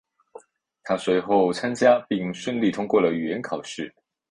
[0.83, 3.93] 他随后参加并顺利通过了语言考试。